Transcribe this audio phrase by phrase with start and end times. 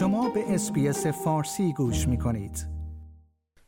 [0.00, 2.66] شما به SBS فارسی گوش می کنید.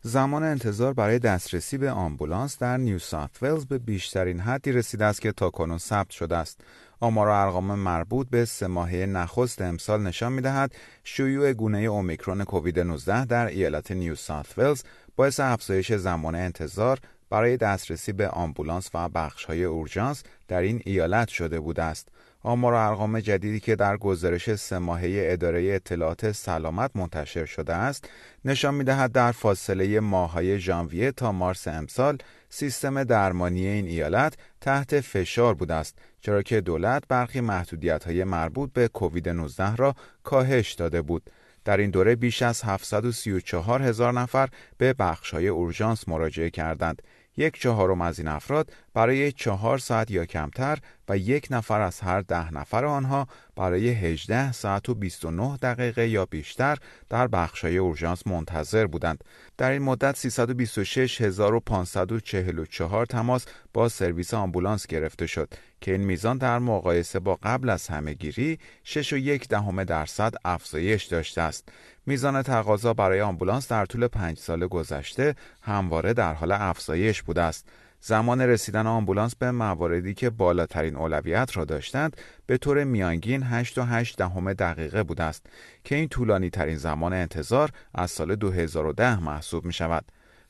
[0.02, 5.20] زمان انتظار برای دسترسی به آمبولانس در نیو ساوت ولز به بیشترین حدی رسیده است
[5.20, 6.60] که تاکنون ثبت شده است.
[7.00, 12.80] آمار و ارقام مربوط به سه ماهه نخست امسال نشان می‌دهد شیوع گونه اومیکرون کووید
[12.80, 14.82] 19 در ایالت نیو ساوت ولز
[15.16, 16.98] باعث افزایش زمان انتظار
[17.32, 22.08] برای دسترسی به آمبولانس و بخش‌های اورژانس در این ایالت شده بوده است.
[22.42, 28.08] آمار و ارقام جدیدی که در گزارش سه ماهه اداره اطلاعات سلامت منتشر شده است
[28.44, 32.18] نشان می‌دهد در فاصله ماه‌های ژانویه تا مارس امسال
[32.48, 38.88] سیستم درمانی این ایالت تحت فشار بوده است چرا که دولت برخی محدودیت‌های مربوط به
[38.88, 41.30] کووید 19 را کاهش داده بود
[41.64, 47.02] در این دوره بیش از 734 هزار نفر به بخش‌های اورژانس مراجعه کردند
[47.36, 50.78] یک چهارم از این افراد برای چهار ساعت یا کمتر
[51.08, 56.26] و یک نفر از هر ده نفر آنها برای 18 ساعت و 29 دقیقه یا
[56.26, 56.78] بیشتر
[57.10, 59.24] در بخشای اورژانس منتظر بودند.
[59.58, 67.20] در این مدت 326544 تماس با سرویس آمبولانس گرفته شد که این میزان در مقایسه
[67.20, 71.68] با قبل از همهگیری 6 و یک دهم درصد افزایش داشته است.
[72.06, 77.68] میزان تقاضا برای آمبولانس در طول پنج سال گذشته همواره در حال افزایش بوده است.
[78.00, 82.16] زمان رسیدن آمبولانس به مواردی که بالاترین اولویت را داشتند
[82.46, 85.46] به طور میانگین 8 و 8 دهم دقیقه بوده است
[85.84, 90.04] که این طولانی ترین زمان انتظار از سال 2010 محسوب می شود.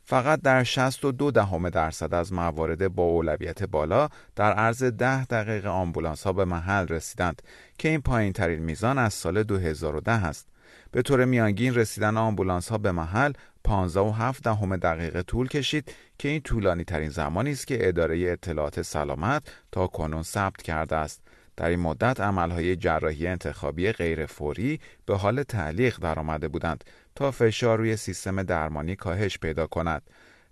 [0.05, 6.23] فقط در 62 دهم درصد از موارد با اولویت بالا در عرض 10 دقیقه آمبولانس
[6.23, 7.43] ها به محل رسیدند
[7.79, 10.49] که این پایین ترین میزان از سال 2010 است.
[10.91, 13.33] به طور میانگین رسیدن آمبولانس ها به محل
[13.65, 18.31] 15 و 7 دهم دقیقه طول کشید که این طولانی ترین زمانی است که اداره
[18.33, 21.23] اطلاعات سلامت تا کنون ثبت کرده است.
[21.63, 27.97] در این مدت عملهای جراحی انتخابی غیرفوری به حال تعلیق درآمده بودند تا فشار روی
[27.97, 30.03] سیستم درمانی کاهش پیدا کند.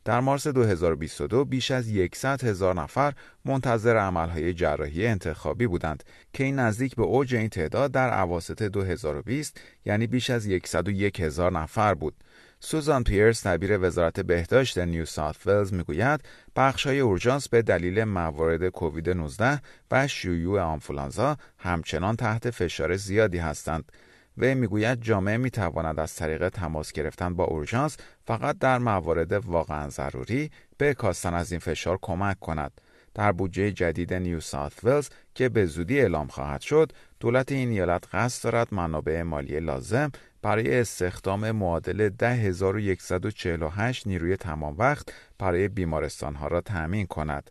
[0.04, 3.12] در مارس 2022 بیش از 100 هزار نفر
[3.44, 9.60] منتظر عملهای جراحی انتخابی بودند که این نزدیک به اوج این تعداد در عواسط 2020
[9.84, 12.14] یعنی بیش از 101 هزار نفر بود.
[12.60, 16.20] سوزان پیرس دبیر وزارت بهداشت نیو ساوت ولز می‌گوید
[16.56, 23.92] های اورژانس به دلیل موارد کووید 19 و شیوع آنفولانزا همچنان تحت فشار زیادی هستند.
[24.40, 27.96] و می‌گوید جامعه می‌تواند از طریق تماس گرفتن با اورژانس
[28.26, 32.80] فقط در موارد واقعا ضروری به کاستن از این فشار کمک کند.
[33.14, 38.14] در بودجه جدید نیو ساوت ولز که به زودی اعلام خواهد شد، دولت این ایالت
[38.14, 40.10] قصد دارد منابع مالی لازم
[40.42, 47.50] برای استخدام معادل 10148 نیروی تمام وقت برای بیمارستان ها را تأمین کند.